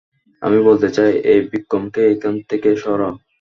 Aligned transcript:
আমি 0.41 0.59
বলতে 0.67 0.87
চাই, 0.97 1.11
এই 1.31 1.39
ভিক্রমকে 1.51 2.01
এখান 2.13 2.35
থেকে 2.49 2.69
সরাও! 2.83 3.13